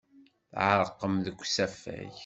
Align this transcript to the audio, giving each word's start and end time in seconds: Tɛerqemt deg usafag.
Tɛerqemt 0.51 1.23
deg 1.25 1.37
usafag. 1.45 2.13